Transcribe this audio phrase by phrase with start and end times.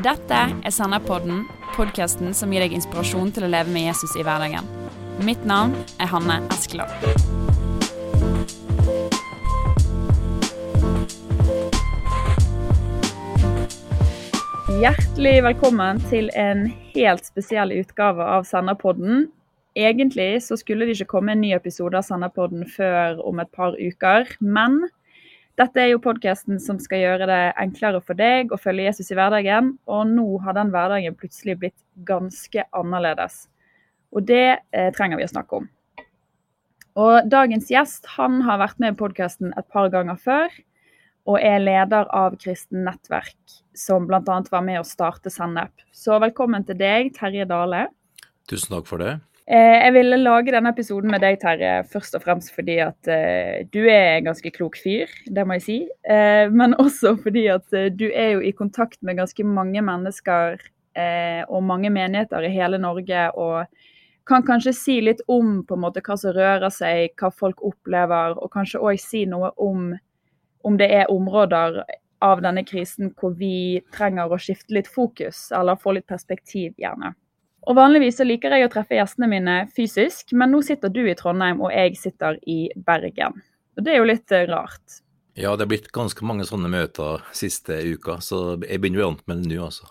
[0.00, 1.42] Dette er Senderpodden,
[1.74, 4.64] podkasten som gir deg inspirasjon til å leve med Jesus i hverdagen.
[5.26, 6.88] Mitt navn er Hanne Eskeland.
[14.80, 19.26] Hjertelig velkommen til en helt spesiell utgave av Senderpodden.
[19.76, 23.76] Egentlig så skulle det ikke komme en ny episode av Senderpodden før om et par
[23.76, 24.80] uker, men
[25.60, 29.18] dette er jo podkasten som skal gjøre det enklere for deg å følge Jesus i
[29.18, 31.76] hverdagen, og nå har den hverdagen plutselig blitt
[32.08, 33.44] ganske annerledes.
[34.16, 35.68] Og det eh, trenger vi å snakke om.
[37.00, 40.48] Og dagens gjest han har vært med i podkasten et par ganger før,
[41.28, 43.36] og er leder av Kristen Nettverk,
[43.76, 44.22] som bl.a.
[44.24, 45.84] var med å starte Sennep.
[45.92, 47.90] Så velkommen til deg, Terje Dale.
[48.50, 49.18] Tusen takk for det.
[49.50, 53.66] Eh, jeg ville lage denne episoden med deg, Terje, først og fremst fordi at uh,
[53.74, 55.78] du er en ganske klok fyr, det må jeg si.
[56.06, 57.66] Uh, men også fordi at
[57.98, 60.60] du er jo i kontakt med ganske mange mennesker
[61.48, 63.20] og mange menigheter i hele Norge.
[63.38, 63.62] Og
[64.28, 68.34] kan kanskje si litt om på en måte hva som rører seg, hva folk opplever.
[68.42, 69.94] Og kanskje òg si noe om
[70.66, 71.78] om det er områder
[72.26, 77.14] av denne krisen hvor vi trenger å skifte litt fokus, eller få litt perspektiv, gjerne.
[77.68, 81.16] Og Vanligvis så liker jeg å treffe gjestene mine fysisk, men nå sitter du i
[81.18, 83.36] Trondheim og jeg sitter i Bergen.
[83.76, 85.00] Og Det er jo litt eh, rart.
[85.38, 89.08] Ja, det er blitt ganske mange sånne møter siste uka, så jeg begynner å bli
[89.08, 89.88] vant med det nå, altså.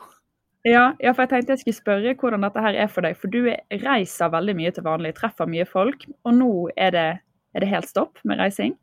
[0.67, 3.15] Ja, ja, for jeg tenkte jeg skulle spørre hvordan dette her er for deg.
[3.17, 3.47] For du
[3.85, 6.03] reiser veldig mye til vanlig, treffer mye folk.
[6.27, 7.07] Og nå er det,
[7.55, 8.75] er det helt stopp med reising?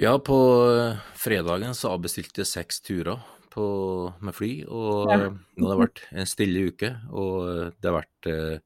[0.00, 0.38] Ja, på
[1.18, 3.20] fredagen så avbestilte jeg seks turer
[3.52, 3.66] på,
[4.24, 4.50] med fly.
[4.66, 5.30] Og ja.
[5.30, 8.56] nå har det vært en stille uke, og det har vært eh,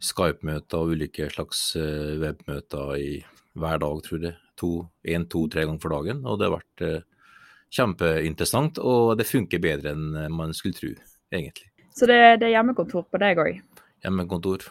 [0.00, 3.10] Skype-møter og ulike slags eh, webmøter i
[3.60, 4.38] hver dag, tror jeg.
[5.08, 6.24] Én, to, tre ganger for dagen.
[6.28, 7.06] Og det har vært eh,
[7.76, 10.90] kjempeinteressant, og det funker bedre enn man skulle tro,
[11.32, 11.70] egentlig.
[11.96, 13.62] Så det, det er hjemmekontor på deg òg?
[14.04, 14.66] Hjemmekontor.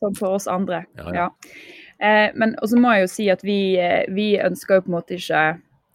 [0.00, 0.84] Som for oss andre.
[0.98, 1.26] Ja, ja.
[1.26, 1.76] ja.
[1.98, 4.96] Eh, men også må jeg jo si at vi, eh, vi ønsker jo på en
[4.98, 5.44] måte ikke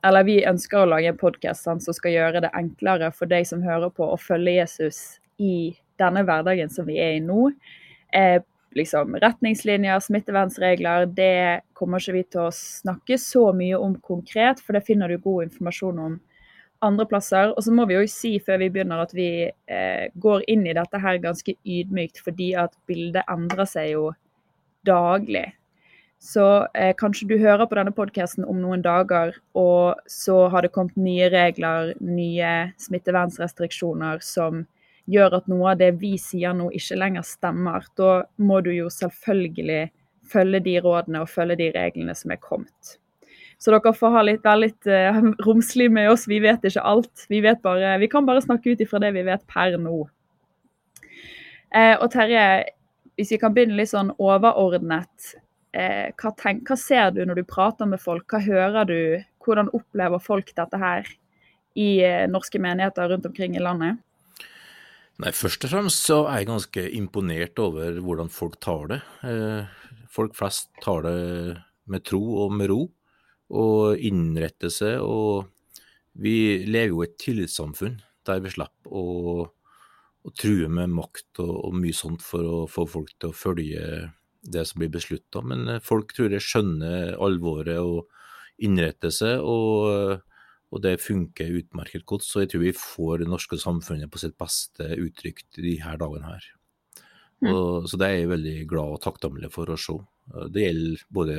[0.06, 3.62] eller vi ønsker å lage en podkast som skal gjøre det enklere for deg som
[3.66, 7.52] hører på, å følge Jesus i denne hverdagen som vi er i nå.
[8.14, 8.42] Eh,
[8.78, 14.78] liksom Retningslinjer, smittevernregler, det kommer ikke vi til å snakke så mye om konkret, for
[14.78, 16.20] det finner du god informasjon om
[16.82, 17.54] andre plasser.
[17.54, 20.76] Og så må vi jo si før vi begynner at vi eh, går inn i
[20.78, 24.12] dette her ganske ydmykt, fordi at bildet endrer seg jo
[24.88, 25.52] daglig.
[26.22, 30.70] Så eh, kanskje du hører på denne podkasten om noen dager, og så har det
[30.76, 32.52] kommet nye regler, nye
[32.84, 34.62] smittevernsrestriksjoner som
[35.10, 37.90] gjør at noe av det vi sier nå ikke lenger stemmer.
[37.98, 39.90] Da må du jo selvfølgelig
[40.32, 42.96] følge de rådene og følge de reglene som er kommet.
[43.58, 46.30] Så dere får ha litt, være litt uh, romslig med oss.
[46.30, 47.28] Vi vet ikke alt.
[47.34, 50.04] Vi, bare, vi kan bare snakke ut ifra det vi vet per nå.
[51.74, 52.46] Eh, og Terje,
[53.18, 55.34] hvis vi kan begynne litt sånn overordnet
[55.74, 58.28] eh, hva, tenk, hva, ser du når du prater med folk?
[58.32, 59.02] Hva hører du?
[59.42, 61.08] Hvordan opplever folk dette her
[61.80, 64.02] i eh, norske menigheter rundt omkring i landet?
[65.22, 69.02] Nei, Først og fremst så er jeg ganske imponert over hvordan folk tar det.
[69.28, 71.18] Eh, folk flest tar det
[71.92, 72.86] med tro og med ro,
[73.52, 75.02] og innretter seg.
[75.04, 75.48] Og
[76.22, 79.46] vi lever jo i et tillitssamfunn der vi slipper å,
[80.22, 83.86] å true med makt og, og mye sånt for å få folk til å følge
[84.42, 85.44] det som blir beslutta.
[85.46, 88.10] Men eh, folk tror jeg skjønner alvoret og
[88.62, 90.22] innretter seg, og,
[90.70, 92.26] og, det funker utmerket godt.
[92.28, 96.34] Så jeg tror vi får det norske samfunnet på sitt beste uttrykt de her dagene
[96.36, 96.50] her.
[97.42, 97.54] Mm.
[97.56, 99.98] Og, så det er jeg veldig glad og takknemlig for å se.
[100.54, 101.38] Det gjelder både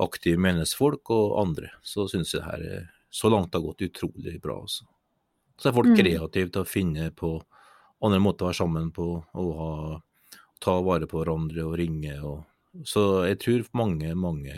[0.00, 1.70] aktive menneskefolk og andre.
[1.86, 4.58] Så syns jeg det her er, så langt har gått utrolig bra.
[4.64, 4.86] Også.
[4.86, 4.96] Altså.
[5.60, 5.96] Så er folk mm.
[5.98, 7.34] kreative til å finne på
[8.06, 9.72] andre måter å være sammen på og ha
[10.62, 12.14] ta vare på hverandre og ringe.
[12.26, 12.44] Og,
[12.86, 14.56] så jeg tror mange, mange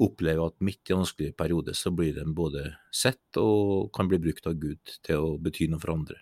[0.00, 2.64] opplever at midt i en vanskelig periode så blir de både
[2.94, 6.20] sett og kan bli brukt av Gud til å bety noe for andre.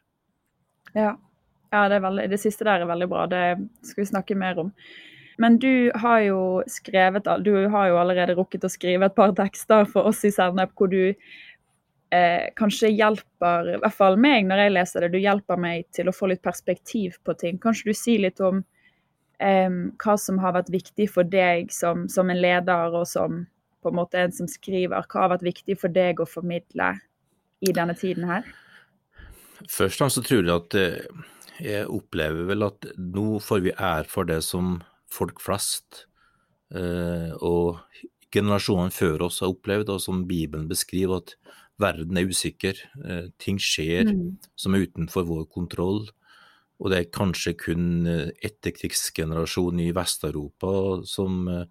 [0.97, 1.13] Ja,
[1.73, 3.27] ja det, veldig, det, siste der er veldig bra.
[3.31, 3.45] Det
[3.87, 4.73] skal vi snakke mer om.
[5.39, 9.87] Men du har jo skrevet, du har jo allerede rukket å skrive et par tekster
[9.87, 11.15] for oss i Sennep hvor du
[12.11, 16.11] eh, kanskje hjelper, i hvert fall meg når jeg leser det, du hjelper meg til
[16.11, 17.63] å få litt perspektiv på ting.
[17.63, 18.65] Kanskje du sier litt om
[19.43, 23.45] um, hva som har vært viktig for deg som, som, en leder og som
[23.83, 25.07] på en måte en som skriver.
[25.07, 26.95] Hva har vært viktig for deg å formidle
[27.63, 28.47] i denne tiden her?
[29.67, 31.25] Først og fremst så tror jeg at eh,
[31.63, 34.79] jeg opplever vel at nå får vi ære for det som
[35.11, 36.05] folk flest
[36.75, 37.81] eh, og
[38.35, 41.35] generasjonene før oss har opplevd, og som Bibelen beskriver, at
[41.81, 42.83] verden er usikker.
[43.05, 44.37] Eh, ting skjer Mm.
[44.57, 46.09] som er utenfor vår kontroll.
[46.79, 50.73] Og det er kanskje kun eh, etterkrigsgenerasjonen i Vest-Europa
[51.11, 51.65] som eh,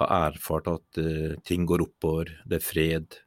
[0.00, 3.18] har erfart at eh, ting går oppover, det er fred,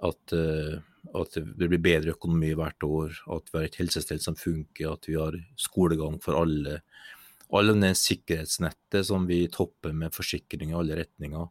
[0.00, 4.94] at, at det blir bedre økonomi hvert år, at vi har et helsestell som funker,
[4.94, 6.78] at vi har skolegang for alle.
[7.52, 11.50] Alle det sikkerhetsnettet som vi topper med forsikring i alle retninger.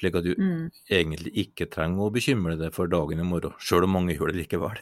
[0.00, 0.70] Slik at du Mm.
[0.88, 4.46] egentlig ikke trenger å bekymre deg for dagen i morgen, sjøl om mange gjør det
[4.46, 4.80] likevel.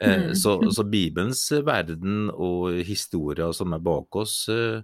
[0.00, 0.34] Eh, Mm.
[0.36, 4.82] Så, så Bibelens verden og historier som er bak oss, eh,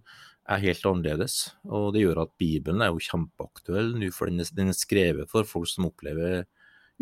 [0.48, 1.52] er helt annerledes.
[1.68, 5.28] Og det gjør at Bibelen er jo kjempeaktuell nå, for den er, den er skrevet
[5.30, 6.46] for folk som opplever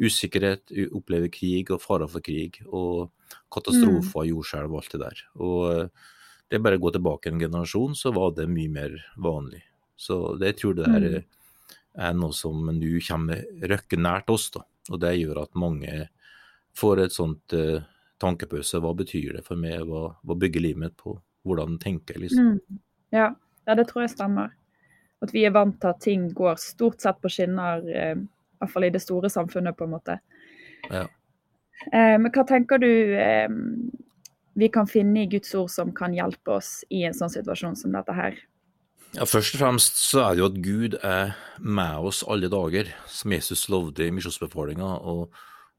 [0.00, 3.10] usikkerhet, opplever krig og farer for krig, og
[3.52, 5.22] katastrofer, jordskjelv og alt det der.
[5.38, 5.88] Og eh,
[6.50, 9.62] det er bare å gå tilbake en generasjon, så var det mye mer vanlig.
[10.00, 11.24] Så det jeg tror det der Mm.
[12.06, 14.62] er noe som nå kommer røkke nært oss, da.
[14.90, 16.08] Og det gjør at mange
[16.74, 17.82] får et sånt eh,
[18.22, 18.80] tankepause.
[18.82, 19.84] Hva betyr det for meg?
[19.88, 21.16] Hva, hva bygger livet mitt på?
[21.46, 22.56] Hvordan tenker jeg, liksom?
[22.56, 22.80] Mm.
[23.16, 23.30] Ja.
[23.66, 24.52] ja, det tror jeg stemmer.
[25.24, 28.72] At vi er vant til at ting går stort sett på skinner, eh, i hvert
[28.72, 30.20] fall i det store samfunnet, på en måte.
[30.88, 31.06] Ja.
[31.90, 33.48] Eh, men hva tenker du eh,
[34.60, 37.94] vi kan finne i Guds ord som kan hjelpe oss i en sånn situasjon som
[37.96, 38.36] dette her?
[39.16, 42.92] Ja, Først og fremst så er det jo at Gud er med oss alle dager,
[43.10, 44.90] som Jesus lovde i misjonsbefalinga.
[45.10, 45.32] Og,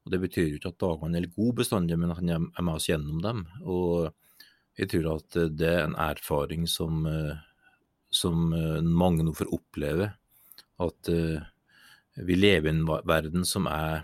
[0.04, 2.74] og det betyr jo ikke at dagene er gode bestandig, men at han er med
[2.74, 3.44] oss gjennom dem.
[3.62, 4.10] Og
[4.78, 7.36] jeg tror at det er en erfaring som, eh,
[8.10, 10.08] som eh, mange nå får oppleve.
[10.82, 11.44] At eh,
[12.18, 14.02] vi lever i en verden som er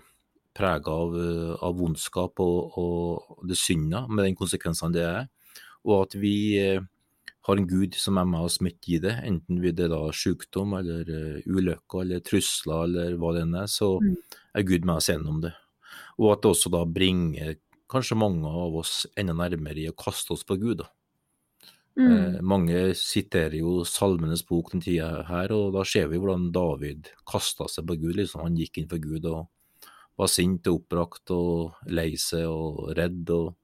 [0.55, 5.27] prega av, eh, av vondskap og, og det synda, med den konsekvensene det er.
[5.83, 6.79] Og at vi eh,
[7.47, 10.75] har en Gud som er med oss midt i det, enten det er da sykdom
[10.79, 11.07] eller
[11.47, 14.15] ulykker eller trusler eller hva det enn er, så Mm.
[14.55, 15.53] er Gud med oss gjennom det.
[16.19, 17.55] Og at det også da bringer
[17.89, 20.81] kanskje mange av oss enda nærmere i å kaste oss på Gud.
[20.83, 20.89] da.
[21.99, 22.11] Mm.
[22.11, 27.09] Eh, mange siterer jo Salmenes bok den tida her, og da ser vi hvordan David
[27.27, 28.15] kasta seg på Gud.
[28.15, 29.47] liksom Han gikk inn for Gud og
[30.19, 33.29] var sint og oppbrakt og lei seg og redd.
[33.29, 33.55] og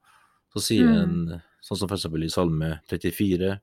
[0.55, 0.97] Så sier Mm.
[1.03, 2.05] en, sånn som f.eks.
[2.05, 3.59] i Salme 34,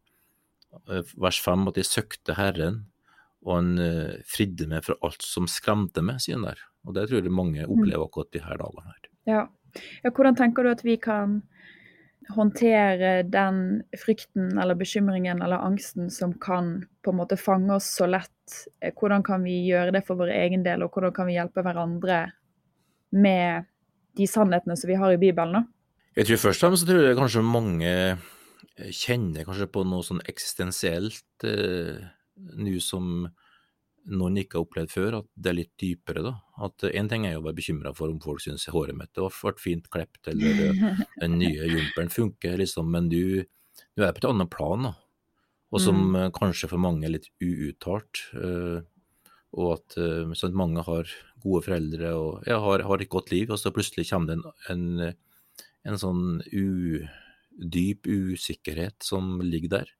[0.88, 2.87] eh, vers 5, at de søkte Herren,
[3.43, 6.61] og han eh, fridde meg fra alt som skremte meg, sier han der.
[6.87, 9.09] Og det tror jeg mange opplever akkurat de her dagene her.
[9.31, 9.41] Ja.
[10.05, 10.11] ja.
[10.11, 11.41] Hvordan tenker du at vi kan
[12.31, 18.06] håndtere den frykten eller bekymringen eller angsten som kan på en måte fange oss så
[18.11, 18.31] lett?
[18.81, 21.67] Eh, Hvordan kan vi gjøre det for vår egen del, og hvordan kan vi hjelpe
[21.67, 22.25] hverandre
[23.12, 23.67] med
[24.19, 25.59] de sannhetene som vi har i Bibelen?
[25.59, 25.67] da?
[26.19, 30.05] Jeg tror først og fremst så tror jeg kanskje mange eh, kjenner kanskje på noe
[30.06, 32.03] sånn eksistensielt eh,
[32.37, 33.29] nå som
[34.11, 36.32] noen ikke har opplevd før, at det er litt dypere, da.
[36.67, 39.61] At én ting er jo å være bekymra for om folk syns håret mitt vært
[39.62, 40.81] fint klept, eller eh,
[41.23, 43.44] den nye jumperen funker, liksom, men du,
[43.94, 44.94] du er på et annet plan, da.
[45.73, 46.17] Og som Mm.
[46.25, 48.25] eh, kanskje for mange er litt uuttalt.
[48.35, 48.82] eh,
[49.52, 51.08] og at eh, sånn mange har
[51.43, 54.46] gode foreldre og ja, har, har et godt liv, og så plutselig kommer det en,
[55.02, 55.14] en,
[55.85, 57.02] en sånn u,
[57.61, 59.93] dyp usikkerhet som ligger der.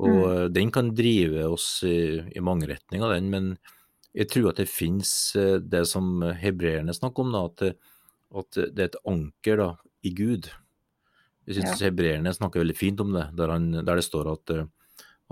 [0.00, 0.52] Og mm.
[0.56, 3.50] den kan drive oss i, i mange retninger, den, men
[4.16, 7.76] jeg tror at det finnes eh, det som hebreerne snakker om, da, at, det-
[8.40, 9.68] at det er et anker da,
[10.06, 10.48] i Gud.
[11.48, 14.66] Jeg synes hebreerne snakker veldig fint om det, der, han, der det står at, eh,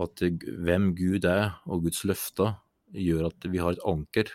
[0.03, 0.23] at
[0.67, 2.57] hvem Gud er, og Guds løfter,
[2.95, 4.31] gjør at vi har et anker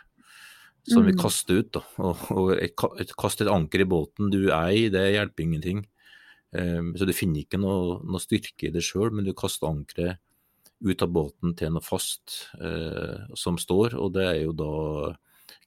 [0.88, 1.20] som vi Mm.
[1.22, 1.70] kaster ut.
[1.78, 1.82] Da.
[2.04, 5.86] Og, og et, et, kast et anker i båten du er i, det hjelper ingenting.
[6.53, 10.19] Um, så du finner ikke noe, noe styrke i det sjøl, men du kaster ankeret
[10.83, 14.72] ut av båten til noe fast eh, som står, og det er jo da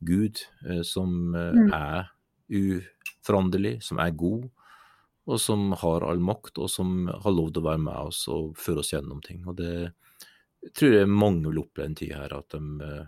[0.04, 1.70] Gud eh, som eh, Mm.
[1.72, 2.10] er
[2.52, 4.44] uforanderlig, som er god,
[5.26, 8.52] og som har all makt, og som har lov til å være med oss og
[8.60, 9.40] føre oss gjennom ting.
[9.48, 9.92] Og det
[10.76, 13.00] tror jeg mange vil oppleve en tid her, at de,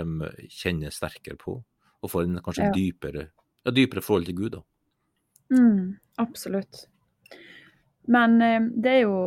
[0.00, 1.58] de kjenner sterkere på,
[2.00, 2.72] og får en kanskje Ja.
[2.74, 3.28] dypere,
[3.66, 4.50] ja, dypere forhold til Gud.
[4.56, 4.62] da.
[5.52, 6.86] Mm, absolutt.
[8.08, 9.20] Men eh, det er jo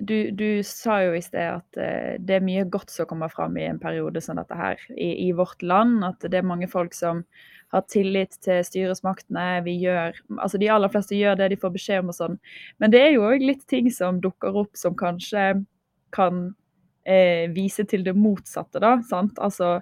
[0.00, 3.56] du, du sa jo i sted at eh, det er mye godt som kommer fram
[3.56, 6.02] i en periode som dette her i, i vårt land.
[6.06, 7.22] At det er mange folk som
[7.74, 9.62] har tillit til styresmaktene.
[9.66, 12.36] Vi gjør, altså De aller fleste gjør det de får beskjed om og sånn.
[12.82, 15.46] Men det er jo òg litt ting som dukker opp som kanskje
[16.14, 16.44] kan
[17.06, 18.98] eh, vise til det motsatte, da.
[19.08, 19.38] sant?
[19.42, 19.78] Altså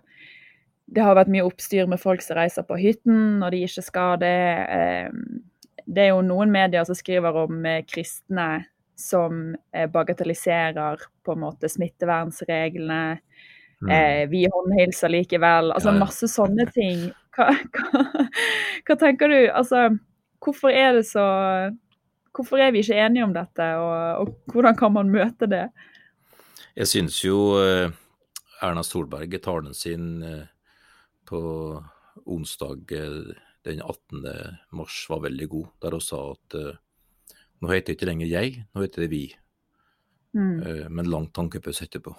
[0.93, 4.21] det har vært mye oppstyr med folk som reiser på hytten når de ikke skal
[4.21, 4.37] det.
[4.77, 5.09] Eh,
[5.87, 8.65] det er jo noen medier som skriver om eh, kristne
[8.99, 13.19] som eh, bagatelliserer på en måte smittevernreglene.
[13.83, 13.91] Mm.
[13.91, 15.73] Eh, vi håndhilser likevel.
[15.73, 16.05] Altså Ja, ja.
[16.05, 18.27] masse sånne ting hva, hva,
[18.87, 19.39] hva tenker du?
[19.51, 19.89] Altså,
[20.45, 21.27] hvorfor er det så
[22.33, 25.67] Hvorfor er vi ikke enige om dette, og, og hvordan kan man møte det?
[26.73, 27.93] Jeg synes jo eh,
[28.65, 30.25] Erna Solberg i talen sin
[31.29, 31.43] på
[32.25, 32.89] onsdag
[33.67, 34.25] den 18.
[34.79, 36.57] mars var veldig god, der hun sa at
[37.63, 39.23] nå heter det ikke lenger jeg, nå heter det vi.
[40.35, 40.89] Mm.
[40.91, 42.15] Men langt tankepause etterpå.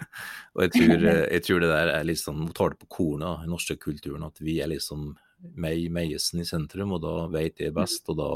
[0.54, 3.46] og jeg tror, jeg tror, det der er liksom, Hun tar det på kornet i
[3.46, 5.14] den norske kulturen, at vi er liksom
[5.58, 8.06] meg, Meiesen i sentrum, og da vet jeg best.
[8.12, 8.30] og da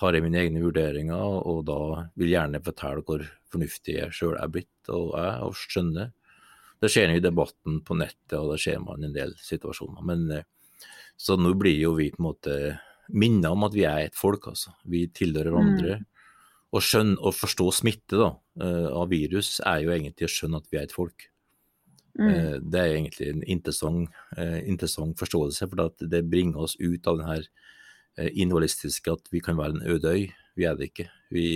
[0.00, 1.78] har jeg mine egne vurderinger, og da
[2.16, 6.12] vil jeg gjerne fortelle hvor fornuftig jeg sjøl er blitt og er, og skjønner.
[6.82, 10.02] Det skjer jo i debatten på nettet, og det skjer man i en del situasjoner.
[10.08, 10.48] Men eh,
[11.18, 12.56] Så nå blir jo vi på en måte
[13.12, 14.72] minnet om at vi er et folk, altså.
[14.88, 15.98] Vi tilhører hverandre.
[16.00, 16.08] Mm.
[16.72, 18.30] Å skjønne og forstå smitte da,
[18.64, 21.28] eh, av virus er jo egentlig å skjønne at vi er et folk.
[22.18, 22.30] Mm.
[22.30, 27.36] Eh, det er egentlig en interessant, interessant forståelse, for det bringer oss ut av denne
[27.36, 27.50] her
[28.28, 30.26] individualistiske at vi kan være en øde øy.
[30.56, 31.08] Vi er det ikke.
[31.32, 31.46] Vi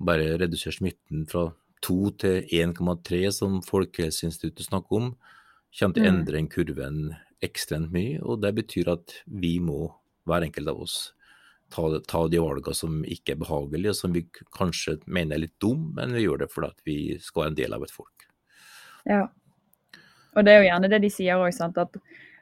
[0.00, 1.50] bare reduserer smitten fra
[1.84, 5.10] 2 til 1,3, som Folkehelseinstituttet snakker om.
[5.76, 6.12] Kommer til å mm.
[6.12, 7.02] endre den kurven
[7.44, 8.20] ekstremt mye.
[8.22, 9.88] og Det betyr at vi må,
[10.28, 10.98] hver enkelt av oss,
[11.70, 14.24] ta, ta de valgene som ikke er behagelige, og som vi
[14.56, 17.76] kanskje mener er litt dum, men vi gjør det fordi vi skal være en del
[17.76, 18.26] av et folk.
[19.08, 19.22] Ja,
[20.36, 22.00] og det er jo gjerne det de sier òg, at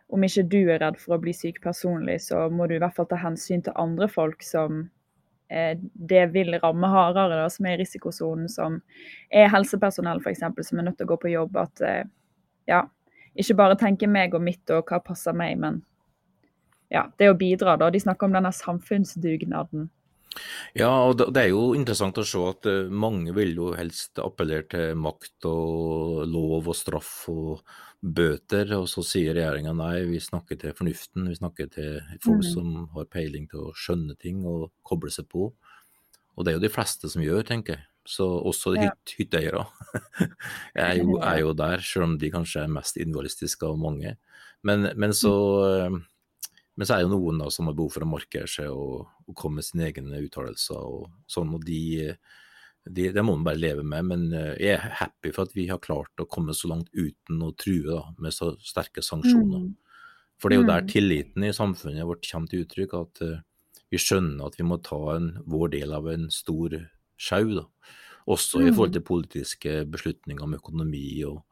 [0.08, 2.96] om ikke du er redd for å bli syk personlig, så må du i hvert
[2.96, 4.86] fall ta hensyn til andre folk som
[5.52, 8.80] eh, det vil ramme hardere, da, som er i risikosonen, som
[9.28, 11.60] er helsepersonell f.eks., som er nødt til å gå på jobb.
[11.60, 12.04] At eh,
[12.68, 12.86] ja,
[13.38, 15.82] ikke bare tenke meg og mitt og hva passer meg, men
[16.92, 17.76] ja, det å bidra.
[17.76, 17.90] da.
[17.92, 19.88] De snakker om denne samfunnsdugnaden.
[20.76, 24.66] Ja, og det er jo interessant å se at eh, mange vil jo helst appellere
[24.70, 27.62] til makt og lov og straff og
[27.98, 32.50] bøter, og så sier regjeringa nei, vi snakker til fornuften, vi snakker til folk mm.
[32.52, 35.50] som har peiling til å skjønne ting og koble seg på.
[36.38, 37.86] Og det er jo de fleste som gjør, tenker jeg.
[38.08, 38.88] Så også ja.
[38.88, 39.66] hyt, hytteeiere
[40.86, 41.00] er,
[41.30, 44.14] er jo der, selv om de kanskje er mest individualistiske av mange.
[44.66, 45.34] Men, men, så,
[45.92, 45.98] mm.
[46.74, 49.38] men, så, er det noen da, som har behov for å markere seg og, og
[49.38, 51.82] komme med sine egne uttalelser og sånn, og de
[52.88, 54.06] det, det må man bare leve med.
[54.08, 57.42] Men eh, jeg er happy for at vi har klart å komme så langt uten
[57.44, 59.66] å true da, med så sterke sanksjoner.
[59.68, 59.74] Mm.
[60.38, 60.90] For det er jo der mm.
[60.92, 63.40] tilliten i samfunnet vårt kommer til uttrykk, at uh,
[63.90, 66.76] vi skjønner at vi må ta en, vår del av en stor
[67.18, 67.66] sjau.
[68.28, 68.96] Også i forhold mm.
[68.98, 71.42] til politiske beslutninger om økonomi og,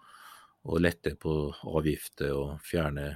[0.69, 1.37] og lette på
[1.73, 3.15] avgifter og fjerne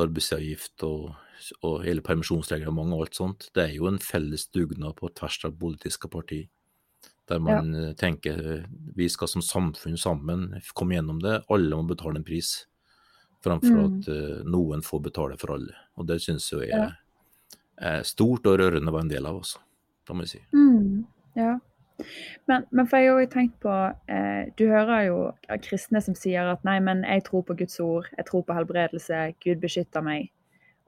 [0.00, 1.14] arbeidsavgift og,
[1.62, 3.48] og hele permisjonsreglementet og alt sånt.
[3.54, 6.48] Det er jo en felles dugnad på tvers av politiske partier.
[7.28, 7.86] Der man ja.
[7.88, 8.64] Eh, tenker eh,
[8.96, 11.38] vi skal som samfunn sammen komme gjennom det.
[11.48, 12.66] Alle må betale en pris,
[13.44, 13.86] framfor mm.
[13.86, 15.72] at uh, noen får betale for alle.
[15.96, 16.94] Og det syns jeg er,
[17.80, 19.60] er, stort og rørende å være en del av, også,
[20.04, 20.42] da må jeg si.
[20.56, 21.04] Mm.
[21.38, 21.58] Ja.
[22.50, 23.72] Men, men, for jeg har jo tenkt på
[24.10, 25.18] eh, Du hører jo
[25.62, 29.28] kristne som sier at nei, men jeg tror på Guds ord, jeg tror på helbredelse,
[29.44, 30.32] Gud beskytter meg.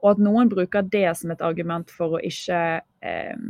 [0.03, 2.59] Og at noen bruker det som et argument for å ikke
[3.07, 3.47] eh,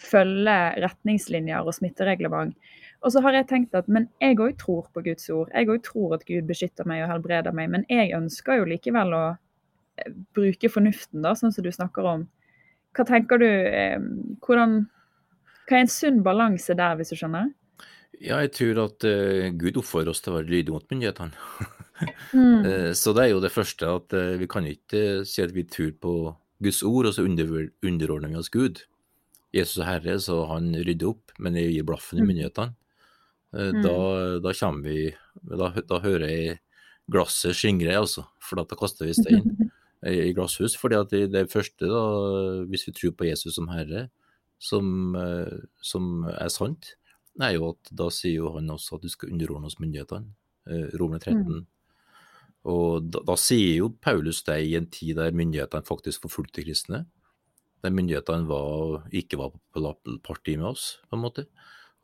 [0.00, 2.54] følge retningslinjer og smittereglement.
[3.00, 5.50] Og så har jeg tenkt at men jeg òg tror på Guds ord.
[5.56, 7.72] Jeg òg tror at Gud beskytter meg og helbreder meg.
[7.72, 12.28] Men jeg ønsker jo likevel å eh, bruke fornuften, da, sånn som du snakker om.
[12.96, 13.98] Hva tenker du eh,
[14.44, 14.82] hvordan,
[15.70, 17.52] Hva er en sunn balanse der, hvis du skjønner?
[18.18, 21.30] Ja, jeg tror at uh, Gud oppfordrer oss til å være lydige mot myndighetene.
[22.34, 22.66] mm.
[22.66, 25.64] uh, så det er jo det første at uh, vi kan ikke si at vi
[25.70, 26.14] tror på
[26.60, 28.82] Guds ord, og så under, underordner vi oss Gud.
[29.54, 32.30] Jesus er herre, så han rydder opp, men jeg gir blaffen i mm.
[32.30, 32.74] myndighetene.
[33.56, 33.80] Eh, mm.
[33.82, 33.94] Da,
[34.44, 35.08] da, kommer vi
[35.42, 36.58] da, da, hører jeg
[37.10, 38.26] glasset skingre, altså.
[38.44, 39.70] For da kaster vi stein
[40.06, 40.76] i glasshus.
[40.78, 42.02] fordi at det, det første, da,
[42.70, 44.08] hvis vi tror på Jesus som herre,
[44.60, 46.94] som, eh, som, er sant,
[47.40, 50.34] er jo at da sier jo han også at du skal underordne oss myndighetene.
[50.70, 51.40] Eh, Romer 13.
[51.40, 51.62] Mm.
[52.70, 57.06] Og da, da, sier jo Paulus det i en tid der myndighetene faktisk forfulgte kristne
[57.80, 59.92] der myndighetene var, ikke var på
[60.24, 61.46] parti med oss, på en måte.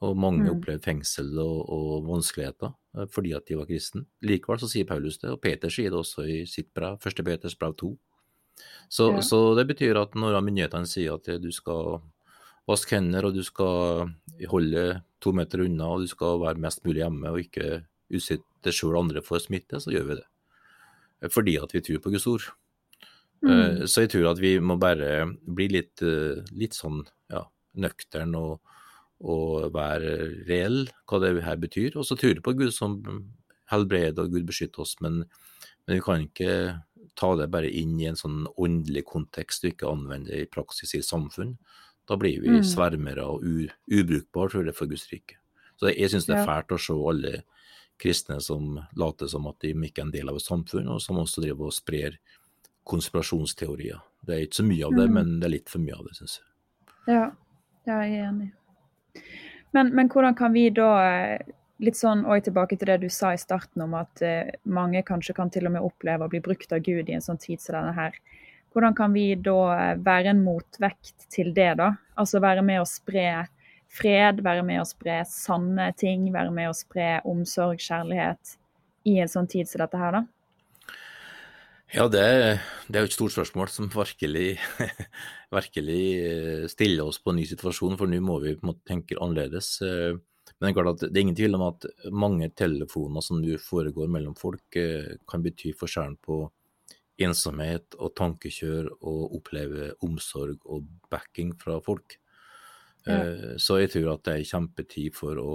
[0.04, 0.50] Og mange mm.
[0.52, 4.04] opplevde fengsel og, og, vanskeligheter eh, fordi at de var kristne.
[4.24, 7.56] Likevel så sier Paulus det, og Peter sier det også i sitt brev, første Peters
[7.56, 7.94] brev 2.
[8.88, 9.22] Så, ja.
[9.24, 12.02] så, det betyr at når myndighetene sier at du skal
[12.66, 14.10] vaske hender, og du skal
[14.50, 14.86] holde
[15.22, 17.82] to meter unna, og du skal være mest mulig hjemme og ikke
[18.14, 20.26] utsette sjøl andre for smitte, så gjør vi det.
[21.32, 22.46] Fordi at vi tror på Guds ord.
[23.44, 23.52] Mm.
[23.52, 27.44] Eh, så jeg tror at vi må bare bli litt, eh, litt sånn ja,
[27.82, 28.74] nøktern og,
[29.24, 31.96] og, være reell, hva det her betyr.
[31.96, 33.00] Og så tror jeg på Gud som
[33.72, 35.24] helbreder og Gud beskytter oss, men,
[35.86, 36.52] men, vi kan ikke
[37.16, 40.92] ta det bare inn i en sånn åndelig kontekst og ikke anvende det i praksis
[40.94, 41.56] i samfunn,
[42.08, 42.62] da blir vi Mm.
[42.62, 43.42] svermere og
[43.90, 45.36] ubrukbare, tror jeg, for Guds rike.
[45.76, 47.42] Så jeg syns det er fælt å se alle
[47.98, 51.16] kristne som later som at de ikke er en del av et samfunn, og som
[51.16, 52.18] også driver og sprer
[52.86, 54.00] konspirasjonsteorier.
[54.24, 55.14] Det er ikke så mye av det, Mm.
[55.14, 56.46] men det er litt for mye av det, syns jeg.
[57.14, 57.32] Ja,
[57.86, 58.52] ja, jeg er enig.
[59.72, 61.38] Men, men hvordan kan vi da eh,
[61.78, 65.34] Litt sånn og tilbake til det du sa i starten om at eh, mange kanskje
[65.34, 67.74] kan til og med oppleve å bli brukt av Gud i en sånn tid som
[67.74, 68.14] denne her.
[68.76, 71.94] Hvordan kan vi da eh, være en motvekt til det, da?
[72.20, 73.46] Altså være med å spre
[73.96, 78.58] fred, være med å spre sanne ting, være med å spre omsorg, kjærlighet
[79.08, 80.20] i en sånn tid som dette her, da?
[81.94, 82.26] Ja, det,
[82.90, 84.58] det er jo et stort spørsmål som virkelig,
[85.56, 89.78] virkelig eh, stiller oss på en ny situasjon, for nå må vi tenke annerledes.
[89.86, 90.20] Eh,
[90.58, 93.56] Men det er klart at det er ingen tvil om at mange telefoner som nå
[93.56, 94.68] foregår mellom folk,
[95.28, 96.42] kan bety forskjellen på
[97.22, 102.18] ensomhet og tankekjør og oppleve omsorg og backing fra folk.
[103.06, 103.22] Ja.
[103.22, 105.54] Eh, Så jeg tror at det er kjempetid for å,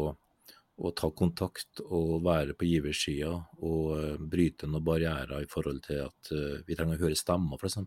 [0.81, 6.05] å ta kontakt og være på giversida og eh, bryte noen barrierer i forhold til
[6.07, 7.77] at eh, vi trenger å høre stemmer, f.eks.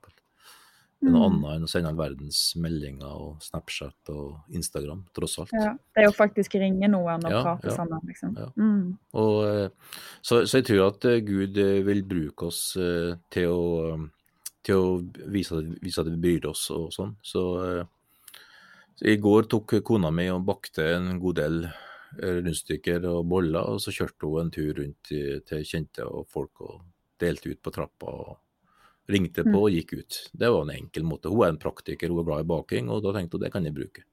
[1.05, 1.35] Det er noe Mm.
[1.45, 5.51] annet enn å sende all verdens meldinger og Snapchat og Instagram, tross alt.
[5.53, 8.33] Ja, det er jo faktisk ringe noen og Ja, prate ja, sammen, liksom.
[8.57, 8.97] Mm.
[9.21, 9.69] Og, eh,
[10.23, 13.99] så, så jeg tror at eh, Gud eh, vil bruke oss til å,
[14.65, 14.87] til å
[15.29, 17.13] vise, vise at vi bryr oss og sånn.
[17.21, 17.45] Så,
[18.97, 21.61] så i går tok kona mi og bakte en god del
[22.17, 26.81] rundstykker og boller, og så kjørte hun en tur rundt til kjente og folk og
[27.21, 28.07] delte ut på trappa.
[28.09, 28.39] og
[29.11, 30.19] Ringte på og gikk ut.
[30.33, 31.29] Det var en enkel måte.
[31.29, 33.67] Hun er en praktiker, hun er glad i baking, og da tenkte hun det kan
[33.69, 34.05] jeg bruke.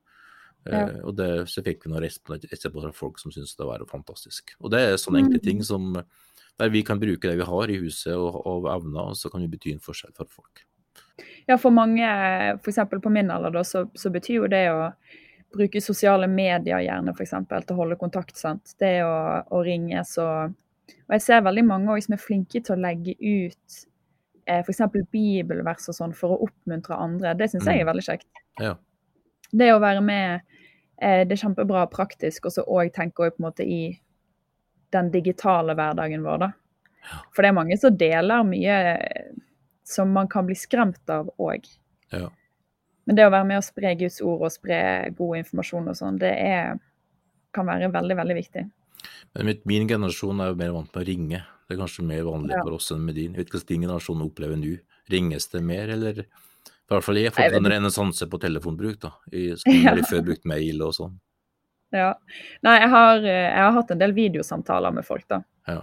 [0.65, 0.81] Ja.
[0.81, 3.85] Eh, og det, så fikk vi noen respons etterpå fra folk som syntes det var
[3.89, 4.51] fantastisk.
[4.59, 5.45] Og det er sånne enkle Mm.
[5.45, 5.93] ting som
[6.59, 9.41] der vi kan bruke det vi har i huset og og evner, og så kan
[9.41, 10.65] vi bety en forskjell for folk.
[11.47, 12.05] Ja, for mange,
[12.61, 12.77] f.eks.
[13.01, 14.91] på min alder, da, så, så betyr jo det å
[15.55, 18.37] bruke sosiale medier gjerne eksempel, til å holde kontakt.
[18.37, 18.75] sant?
[18.79, 20.27] Det å, å ringe så
[21.07, 23.85] Og jeg ser veldig mange også som er flinke til å legge ut
[24.51, 24.81] eh, f.eks.
[25.13, 27.35] bibelvers og sånn for å oppmuntre andre.
[27.39, 28.27] Det syns jeg er veldig kjekt.
[28.61, 28.75] Ja.
[29.51, 30.57] Det å være med,
[31.01, 33.83] eh, det er kjempebra praktisk, og så òg tenke på en måte i
[34.91, 36.51] den digitale hverdagen vår, da.
[37.33, 39.31] For det er mange som deler mye eh,
[39.87, 41.65] som man kan bli skremt av òg.
[42.13, 42.29] ja.
[43.09, 44.77] Men det å være med å spre Guds ord og spre
[45.17, 46.75] god informasjon og sånn, det er,
[47.51, 48.61] kan være veldig, veldig viktig.
[49.33, 51.39] Men min generasjon er jo mer vant med å ringe.
[51.71, 52.63] Det er kanskje mer vanlig Ja.
[52.65, 53.31] for oss enn med din.
[53.31, 54.73] Jeg vet ikke hvordan din generasjon opplever nå.
[55.09, 56.19] Ringes det mer, eller?
[56.27, 59.11] I hvert fall jeg har fått en det- renessanse på telefonbruk, da.
[59.31, 59.49] I
[59.85, 61.13] har de før brukt mail og sånn.
[61.93, 62.13] Ja.
[62.63, 65.41] Nei, jeg har, eh, jeg har hatt en del videosamtaler med folk, da.
[65.67, 65.81] Ja.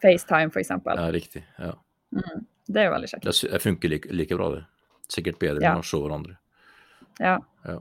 [0.00, 0.96] FaceTime, eksempel.
[0.96, 1.42] ja, riktig.
[1.58, 1.74] Ja.
[2.14, 2.46] Mm.
[2.70, 3.50] Det er jo veldig kjekt.
[3.50, 4.64] Det, funker like, like bra, det.
[5.08, 5.72] Sikkert bedre Ja.
[5.74, 6.36] enn å se hverandre.
[7.18, 7.38] Ja.
[7.66, 7.78] Ja.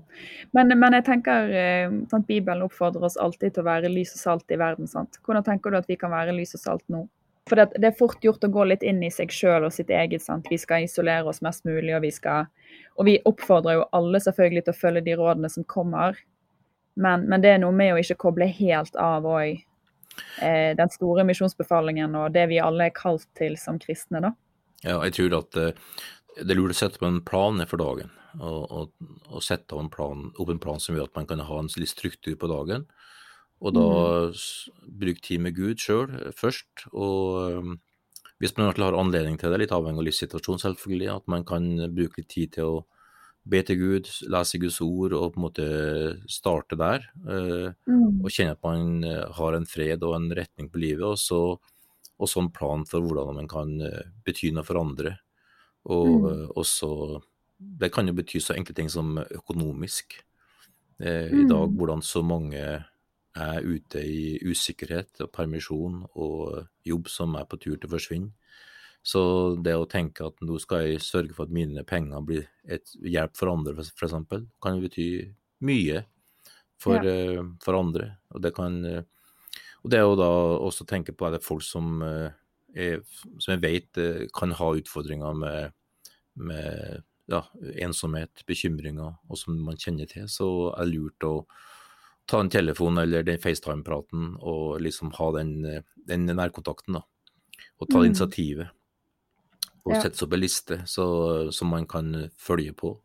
[0.54, 4.20] Men, men jeg tenker eh, sant, Bibelen oppfordrer oss alltid til å være lys og
[4.20, 4.88] salt i verden.
[4.88, 5.18] sant?
[5.24, 7.08] Hvordan tenker du at vi kan være lys og salt nå?
[7.50, 9.90] For det, det er fort gjort å gå litt inn i seg sjøl og sitt
[9.90, 10.24] eget.
[10.24, 10.48] sant?
[10.52, 12.50] Vi skal isolere oss mest mulig, og vi skal
[13.00, 16.18] Og vi oppfordrer jo alle selvfølgelig til å følge de rådene som kommer.
[17.00, 19.62] Men, men det er noe med å ikke koble helt av òg
[20.44, 24.34] eh, den store misjonsbefalingen og det vi alle er kalt til som kristne, da.
[24.84, 25.88] Ja, jeg tror at eh,
[26.40, 28.12] det er lurt å sette opp en plan for dagen.
[28.38, 28.92] Og, og,
[29.32, 31.72] og sette opp en plan, opp en plan som gjør at man kan ha en
[31.80, 32.86] litt struktur på dagen.
[33.60, 33.86] Og da
[34.32, 34.36] mm.
[35.02, 36.86] bruk tid med Gud sjøl først.
[36.94, 37.74] Og um,
[38.40, 42.22] hvis man har anledning til det, litt avhengig av livssituasjonen selvfølgelig, at man kan bruke
[42.22, 42.86] litt tid til å
[43.50, 45.68] be til Gud, lese Guds ord og på en måte
[46.32, 47.10] starte der.
[47.26, 48.22] Mm.
[48.24, 51.42] og kjenne at man eh, har en fred og en retning på livet, og så
[52.20, 55.18] og så en plan for hvordan man kan eh, bety noe for andre.
[55.88, 56.26] Og Mm.
[56.32, 57.22] eh, også
[57.60, 60.14] Det kan jo bety så enkle ting som økonomisk.
[61.00, 61.76] Eh, I dag Mm.
[61.76, 62.86] hvordan så mange
[63.38, 68.32] er ute i usikkerhet og permisjon og jobb som er på tur til å forsvinne.
[69.06, 69.22] Så
[69.64, 73.38] det å tenke at nå skal jeg sørge for at mine penger blir et hjelp
[73.38, 74.16] for andre, f.eks.,
[74.60, 75.06] kan jo bety
[75.64, 76.04] mye
[76.80, 77.14] for, Ja.
[77.40, 78.18] eh, for andre.
[78.36, 79.04] Og det kan eh,
[79.84, 80.28] og det jo da
[80.60, 82.32] også å tenke på er det folk som, eh,
[82.76, 83.00] er,
[83.40, 85.72] som jeg vet kan ha utfordringer med,
[86.36, 87.44] med ja,
[87.80, 91.34] ensomhet, bekymringer, og som man kjenner til, så er det lurt å
[92.30, 95.56] ta en telefon eller den FaceTime-praten og liksom ha den,
[96.08, 97.04] den nærkontakten, da.
[97.82, 98.12] Og ta Mm.
[98.12, 98.70] initiativet.
[99.86, 100.02] Og Ja.
[100.04, 103.00] sette opp en liste så, som man kan følge på.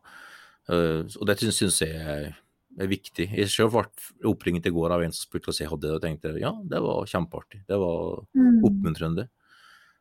[0.69, 2.35] Uh, og det syns jeg er,
[2.79, 3.29] er viktig.
[3.31, 3.85] Jeg selv ble
[4.25, 6.81] oppringt i går av en som spurte hvordan jeg hadde det, og tenkte ja, det
[6.81, 7.65] var kjempeartig.
[7.67, 8.61] Det var Mm.
[8.63, 9.29] oppmuntrende.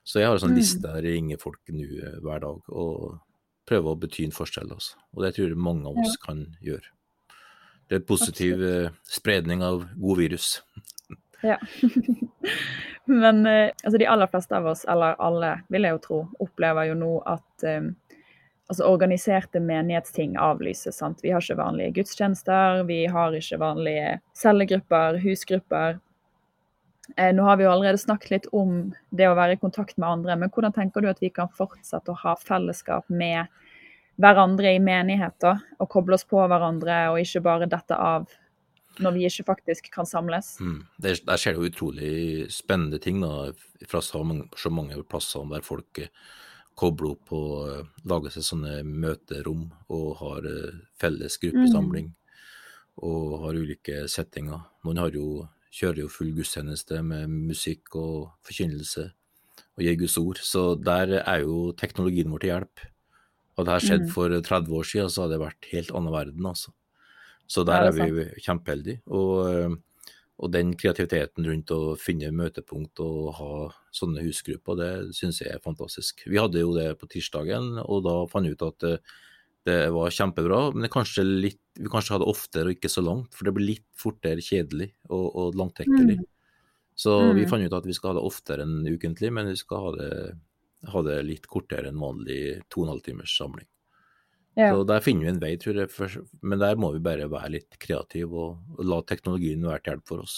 [0.04, 0.58] Så jeg har en sånn Mm.
[0.60, 3.20] liste der jeg ringer folk nå eh, hver dag og
[3.66, 4.70] prøver å bety en forskjell.
[4.70, 4.96] Altså.
[5.14, 6.88] Og det tror jeg mange av oss kan gjøre.
[7.88, 9.00] Det er en positiv Absolutt.
[9.18, 10.62] spredning av god virus.
[11.44, 11.58] Ja.
[13.04, 16.88] Men eh, altså de aller fleste av oss, eller alle vil jeg jo tro, opplever
[16.88, 17.90] jo nå at um,
[18.72, 20.96] altså organiserte menighetsting avlyses.
[20.98, 21.20] sant?
[21.22, 26.00] Vi har ikke vanlige gudstjenester, vi har ikke vanlige cellegrupper, husgrupper.
[27.16, 30.08] Eh, nå har vi jo allerede snakket litt om det å være i kontakt med
[30.08, 33.52] andre, men hvordan tenker du at vi kan fortsette å ha fellesskap med
[34.20, 35.60] hverandre i menigheter?
[35.80, 38.28] Og koble oss på hverandre, og ikke bare dette av
[39.02, 40.54] når vi ikke faktisk kan samles?
[40.62, 40.84] Mm.
[41.02, 42.14] Der, der skjer det jo utrolig
[42.54, 43.50] spennende ting da,
[43.90, 46.12] fra så mange, så mange plasser der folk eh,
[46.78, 52.12] kobler opp og eh, lager seg sånne møterom og har eh, felles gruppesamling
[53.02, 54.62] og har ulike settinger.
[54.86, 59.08] Noen har jo, kjører jo full gudstjeneste med musikk og forkynnelse
[59.74, 60.38] og gir Guds ord.
[60.38, 62.84] Så der er jo teknologien vår til hjelp.
[63.56, 64.10] Hadde det skjedd Mm.
[64.10, 66.72] for 30 år siden, så hadde det vært helt annen verden, altså.
[67.46, 69.00] Så der er vi kjempeheldige.
[69.06, 69.76] Og, eh,
[70.40, 75.60] og den kreativiteten rundt å finne møtepunkt og ha sånne husgrupper, det syns jeg er
[75.60, 76.24] fantastisk.
[76.26, 78.98] Vi hadde jo det på tirsdagen, og da fant vi ut at det,
[79.64, 80.74] det var kjempebra.
[80.74, 83.86] Men kanskje litt, vi kanskje hadde oftere og ikke så langt, for det blir litt
[83.94, 86.18] fortere kjedelig og, og langtekkelig.
[86.18, 86.26] Mm.
[86.96, 87.48] Så vi Mm.
[87.50, 90.38] fant ut at vi skal ha det oftere enn ukentlig, men vi skal ha det,
[90.90, 93.66] ha det litt kortere enn vanlig to og en halv timers samling.
[94.54, 94.70] Ja.
[94.70, 96.24] Så der finner vi en vei, tror jeg.
[96.42, 100.26] Men der må vi bare være litt kreative og, la teknologien være til hjelp for
[100.26, 100.36] oss.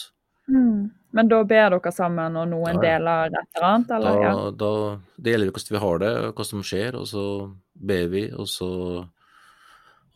[0.48, 0.86] Mm.
[1.16, 4.22] Men da ber dere sammen, og noen Ja, deler et eller annet, Da, eller?
[4.22, 4.50] Ja.
[4.50, 4.72] da
[5.18, 7.24] deler vi hvordan vi har det, hva som skjer, og så
[7.74, 8.70] ber vi, og så,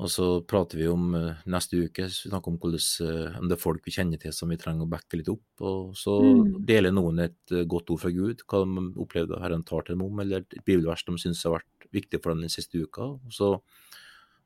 [0.01, 2.07] og så prater vi om eh, neste uke.
[2.09, 4.57] Så vi snakker om hvordan, eh, om det er folk vi kjenner til som vi
[4.61, 5.45] trenger å backe litt opp.
[5.61, 6.55] Og så Mm.
[6.65, 10.07] deler noen et eh, godt ord fra Gud, hva de opplevde Herren tar til dem
[10.07, 13.03] om, eller et bibelvers de syns har vært viktig for dem den siste uka.
[13.21, 13.51] Og så,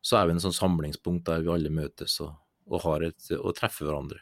[0.03, 2.35] så er vi en sånn samlingspunkt der vi alle møtes og,
[2.67, 4.19] og, har et, og treffer hverandre.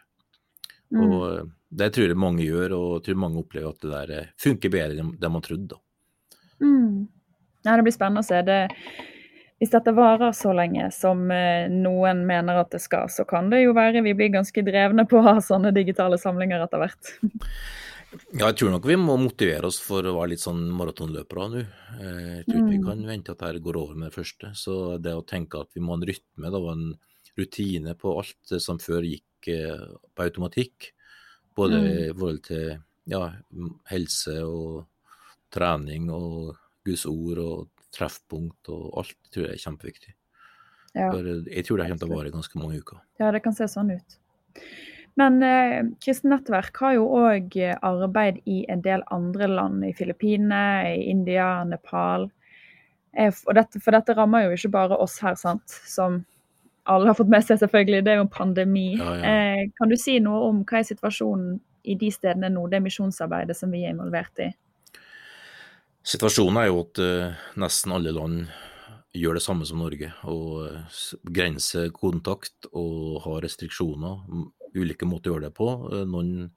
[0.92, 1.00] Mm.
[1.06, 4.68] Og det tror jeg mange gjør, og jeg tror mange opplever at det der funker
[4.68, 5.80] bedre enn det man trodde.
[6.60, 7.08] Mm.
[7.64, 8.42] Ja, det blir spennende å se.
[8.44, 8.58] Det,
[9.62, 13.60] hvis dette varer så lenge som eh, noen mener at det skal, så kan det
[13.62, 17.12] jo være vi blir ganske drevne på å ha sånne digitale samlinger etter hvert.
[18.36, 21.60] Ja, jeg tror nok vi må motivere oss for å være litt sånn maratonløpere nå.
[21.96, 22.84] Eh, Jeg tror ikke vi Mm.
[22.84, 24.50] kan vente at dette går over med det første.
[24.52, 26.98] Så det å tenke at vi må ha en rytme da, og en
[27.40, 30.90] rutine på alt som før gikk eh, på automatikk,
[31.56, 31.88] både Mm.
[31.88, 32.66] i forhold til
[33.06, 33.22] ja,
[33.88, 34.84] helse og
[35.50, 36.52] trening og
[36.84, 40.14] Guds ord og treffpunkt og alt, tror jeg er kjempeviktig.
[40.92, 43.04] Ja, For eh, jeg tror det kommer til å vare ganske mange uker.
[43.20, 44.18] ja det kan se sånn ut.
[45.20, 50.94] Men eh, Kristent Nettverk har jo òg arbeid i en del andre land, i Filippinene,
[50.96, 52.30] i India, Nepal.
[53.12, 56.22] Eh, og dette, for dette rammer jo ikke bare oss her, sant, som
[56.88, 58.02] alle har fått med seg, selvfølgelig.
[58.04, 58.88] Det er jo en pandemi.
[58.98, 59.34] Ja, ja.
[59.34, 63.56] Eh, kan du si noe om hva er situasjonen i de stedene nå, det misjonsarbeidet
[63.58, 64.48] som vi er involvert i?
[66.02, 68.46] Situasjonen er jo at eh, nesten alle land
[69.14, 70.88] gjør det samme som Norge, og
[71.36, 74.22] grenser s- kontakt og har restriksjoner.
[74.74, 75.68] Ulike måter å gjøre det på.
[75.92, 76.50] Eh, Noen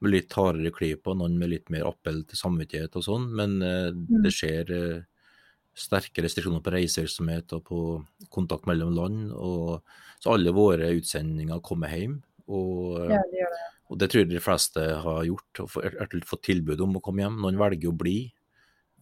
[0.00, 3.90] med litt hardere klyper, noen med litt mer appell til samvittighet og sånn, men eh,
[4.24, 5.00] det skjer eh,
[5.78, 7.80] sterke restriksjoner på reisevirksomhet og på
[8.34, 9.28] kontakt mellom land.
[9.34, 9.82] Og,
[10.18, 12.16] så alle våre utsendinger kommer hjem.
[12.50, 13.62] Og, eh, Ja, det det.
[13.90, 15.70] og det tror jeg de fleste har gjort, og
[16.26, 17.38] fått tilbud om å komme hjem.
[17.44, 18.16] Noen velger å bli,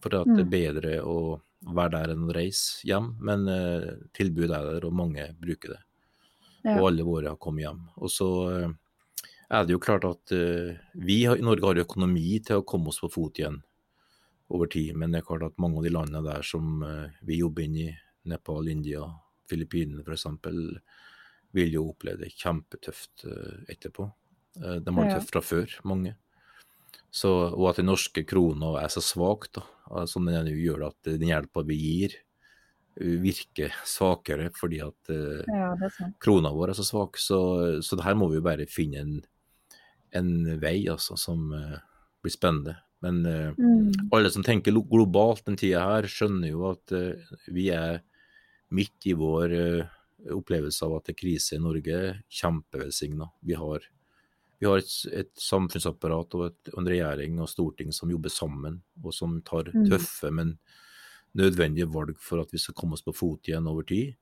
[0.03, 0.53] for at det er Mm.
[0.53, 1.17] bedre å
[1.73, 3.15] være der enn å reise hjem.
[3.19, 5.79] Men uh, tilbudet er der, og mange bruker det.
[6.63, 6.77] Ja.
[6.79, 7.81] Og alle våre har kommet hjem.
[7.97, 8.27] Og så
[8.67, 8.73] uh,
[9.49, 12.91] er det jo klart at uh, vi har, i Norge har økonomi til å komme
[12.93, 13.61] oss på fot igjen
[14.49, 14.95] over tid.
[14.95, 17.73] Men det er klart at mange av de landene der som eh, vi jobber inn
[17.81, 17.87] i,
[18.31, 19.01] Nepal, India,
[19.49, 20.23] Filippinene f.eks.,
[21.51, 24.05] vil jo oppleve det kjempetøft eh, etterpå.
[24.61, 26.15] Eh, De har det tøft fra før, mange.
[27.13, 29.63] Så, og at den norske krona er så svak, da,
[30.09, 32.17] som den gjør at den hjelpa vi gir,
[32.99, 35.71] eh, virker svakere fordi at eh, ja,
[36.23, 37.19] krona vår er så svak.
[37.21, 37.39] Så,
[37.81, 39.15] så det her må vi bare finne en,
[40.15, 41.79] en vei altså, som uh,
[42.23, 42.77] blir spennende.
[43.05, 44.09] Men uh, Mm.
[44.11, 48.01] alle som tenker globalt den tida her, skjønner jo at uh, vi er
[48.73, 49.53] midt i vår
[50.33, 53.29] opplevelse av at det er krise i Norge, kjempevelsigna.
[53.47, 53.85] Vi har,
[54.59, 58.81] vi har et, et samfunnsapparat og, et, og en regjering og storting som jobber sammen,
[59.03, 59.85] og som tar Mm.
[59.91, 60.57] tøffe, men
[61.37, 64.15] nødvendige valg for at vi skal komme oss på fot igjen over tid.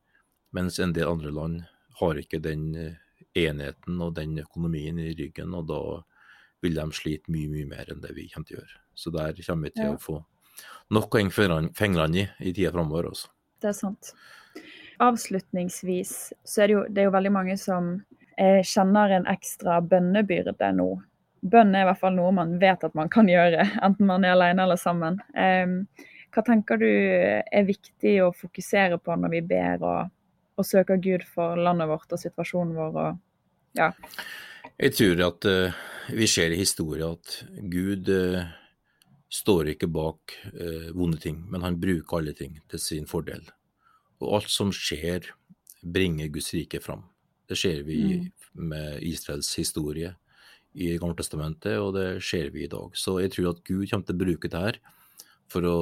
[0.54, 1.63] Mens en del andre land
[2.02, 2.98] har ikke den eh,
[3.36, 5.80] enheten og den økonomien i ryggen, og da
[6.63, 8.80] vil de slite mye, mye mer enn det vi kommer til å gjøre.
[8.95, 9.95] Så der kommer vi til Ja.
[9.95, 10.17] å få
[10.91, 13.08] nok å henge fingrene i i tida framover.
[13.12, 13.28] Også.
[13.62, 14.13] Det er sant.
[15.00, 17.98] Avslutningsvis så er det jo, det er jo veldig mange som
[18.38, 20.89] kjenner en ekstra bønnebyrde nå.
[21.45, 24.34] Bønn er i hvert fall noe man vet at man kan gjøre, enten man er
[24.34, 25.21] alene eller sammen.
[26.36, 30.10] Hva tenker du er viktig å fokusere på når vi ber og,
[30.60, 32.98] og søker Gud for landet vårt og situasjonen vår?
[33.00, 33.21] Og,
[33.80, 33.88] ja.
[34.76, 35.78] Jeg tror at uh,
[36.12, 37.38] vi ser i historien at
[37.71, 38.43] Gud uh,
[39.32, 43.48] står ikke bak uh, vonde ting, men han bruker alle ting til sin fordel.
[44.19, 45.32] Og alt som skjer,
[45.80, 47.08] bringer Guds rike fram.
[47.49, 48.27] Det ser vi mm.
[48.71, 50.13] med Israels historie
[50.75, 52.95] i Gammeltestamentet, og det ser vi i dag.
[52.99, 54.79] Så jeg tror at Gud kommer til å bruke det her
[55.51, 55.79] for å,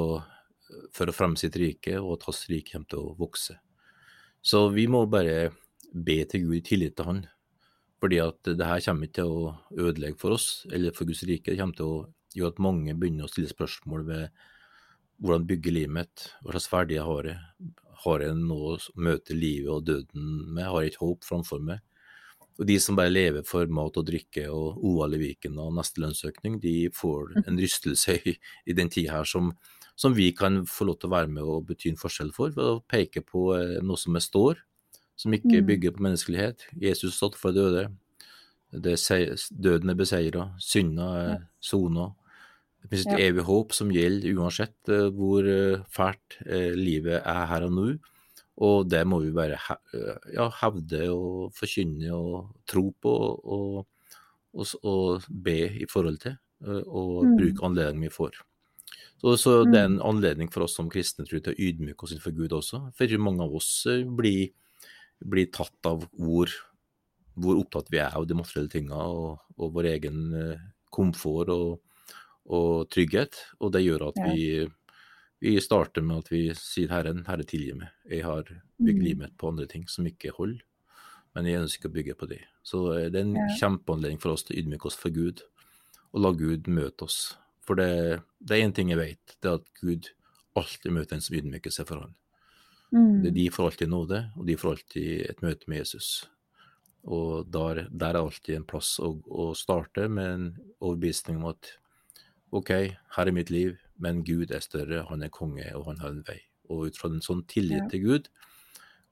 [0.93, 3.58] for å fremme sitt rike, og at hans rike kommer til å vokse.
[4.43, 5.54] Så vi må bare
[5.93, 7.21] be til Gud i tillit til Han.
[8.04, 9.54] Fordi at det her kommer ikke til å
[9.86, 11.54] ødelegge for oss eller for Guds rike.
[11.54, 12.02] Det kommer til å
[12.36, 14.43] gjøre at mange begynner å stille spørsmål ved
[15.23, 17.38] hvordan bygge livet mitt, hva slags verdier har jeg,
[18.04, 21.82] har jeg noe å møte livet og døden med, har jeg et håp framfor meg?
[22.60, 26.04] Og de som bare lever for mat og drikke og OL i Viken og neste
[26.04, 27.46] lønnsøkning, de får mm.
[27.50, 28.36] en rystelse i,
[28.70, 29.50] i den tida her som,
[29.96, 32.76] som, vi kan få lov til å være med og bety en forskjell for, ved
[32.76, 34.62] å peke på eh, noe som består,
[35.18, 35.68] som ikke mm.
[35.72, 36.68] bygger på menneskelighet.
[36.78, 37.88] Jesus satt for døde.
[38.74, 38.96] Det,
[39.52, 42.12] døden er beseira, synda er sona.
[42.84, 43.28] Det finnes et ja.
[43.30, 47.91] evig håp som gjelder uansett uh, hvor uh, fælt uh, livet er her og nå.
[48.63, 49.58] Og det må vi bare
[50.30, 53.13] ja, hevde og forkynne og tro på
[53.50, 53.80] og,
[54.54, 56.36] og, og be i forhold til.
[56.62, 57.32] Og mm.
[57.39, 58.38] bruke anledningen vi får.
[59.17, 59.72] Så, så mm.
[59.72, 62.54] det er en anledning for oss som kristne tror, til å ydmyke oss innenfor Gud
[62.60, 62.84] også.
[62.93, 63.72] For mange av oss
[64.22, 64.54] blir,
[65.34, 66.54] blir tatt av hvor,
[67.34, 70.22] hvor, opptatt vi er av de materielle tingene og, og vår egen
[70.93, 71.82] komfort og,
[72.45, 73.39] og, trygghet.
[73.60, 74.65] Og det gjør at vi
[75.43, 77.89] vi starter med at vi sier Herren, Herre tilgi meg.
[78.08, 79.03] Jeg har bygd mm.
[79.03, 80.62] livet mitt på andre ting som ikke holder,
[81.36, 82.39] men jeg ønsker å bygge på det.
[82.63, 83.47] Så eh, det er en ja.
[83.60, 85.43] kjempeanledning for oss til å ydmyke oss for Gud,
[86.15, 87.17] og la Gud møte oss.
[87.67, 90.13] For det, det er én ting jeg vet, det er at Gud
[90.56, 92.15] alltid møter en som ydmyker seg for Han.
[92.95, 93.27] Mm.
[93.36, 96.10] De får alltid nåde, og de får alltid et møte med Jesus.
[97.03, 101.75] Og der, der er alltid en plass å, å starte med en overbevisning om at
[102.54, 102.70] OK,
[103.16, 106.26] her er mitt liv, men Gud er større, han er konge, og han har en
[106.28, 106.39] vei.
[106.70, 108.30] Og ut fra en sånn tillit til Gud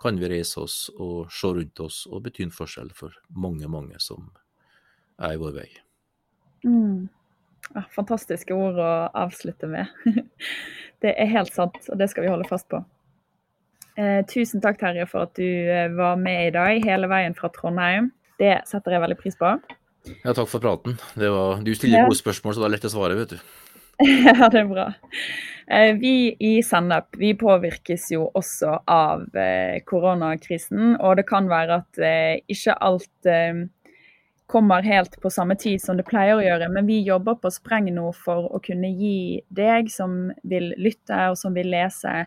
[0.02, 4.00] kan vi reise oss og se rundt oss og bety en forskjell for mange, mange
[4.02, 4.32] som
[5.22, 5.68] er i vår vei.
[6.66, 7.10] Mm.
[7.76, 9.92] Ja, fantastiske ord å avslutte med.
[11.04, 12.82] det er helt sant, og det skal vi holde fast på.
[14.00, 17.52] Eh, tusen takk, Terje, for at du eh, var med i dag, hele veien fra
[17.54, 18.10] Trondheim.
[18.42, 19.54] Det setter jeg veldig pris på.
[20.24, 20.98] Ja, takk for praten.
[21.16, 23.42] Var, du stiller gode spørsmål, så det er lett å svare, vet du.
[24.26, 24.88] Ja, det er bra.
[25.72, 30.96] Eh, vi i Sennep vi påvirkes jo også av eh, koronakrisen.
[30.98, 33.30] Og det kan være at eh, ikke alt
[34.52, 36.68] kommer helt på samme tid som det pleier å gjøre.
[36.74, 41.38] Men vi jobber på spreng nå for å kunne gi deg som vil lytte og
[41.40, 42.26] som vil lese,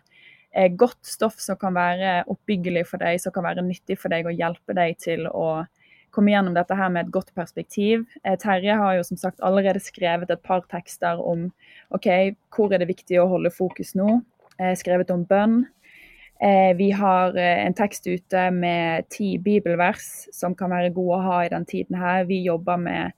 [0.79, 4.39] godt stoff som kan være oppbyggelig for deg, som kan være nyttig for deg og
[4.39, 5.65] hjelpe deg til å
[6.15, 8.05] komme gjennom dette her med et godt perspektiv.
[8.23, 11.49] Eh, Terje har jo som sagt allerede skrevet et par tekster om
[11.95, 12.09] ok,
[12.55, 14.21] hvor er det viktig å holde fokus nå.
[14.59, 15.65] Eh, skrevet om bønn.
[16.43, 21.43] Eh, vi har en tekst ute med ti bibelvers som kan være gode å ha
[21.45, 22.25] i den tiden her.
[22.27, 23.15] Vi jobber med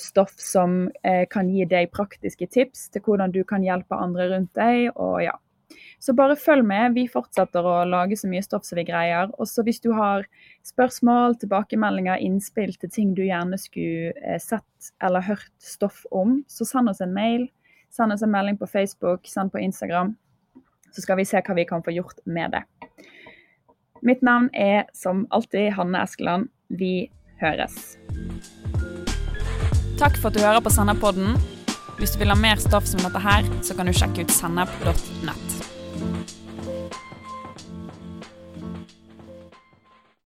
[0.00, 0.86] stoff som
[1.28, 4.94] kan gi deg praktiske tips til hvordan du kan hjelpe andre rundt deg.
[4.94, 5.34] og ja,
[6.00, 6.94] så bare følg med.
[6.96, 9.28] Vi fortsetter å lage så mye stoff som vi greier.
[9.36, 10.24] Og så hvis du har
[10.66, 16.64] spørsmål, tilbakemeldinger, innspill til ting du gjerne skulle eh, sett eller hørt stoff om, så
[16.64, 17.46] send oss en mail.
[17.92, 20.14] Send oss en melding på Facebook, send på Instagram.
[20.90, 22.64] Så skal vi se hva vi kan få gjort med det.
[24.00, 26.48] Mitt navn er som alltid Hanne Eskeland.
[26.72, 27.10] Vi
[27.42, 27.98] høres.
[30.00, 31.36] Takk for at du hører på Sennepodden.
[32.00, 35.69] Hvis du vil ha mer stoff som dette her, så kan du sjekke ut sennep.nett.
[36.00, 37.09] うん。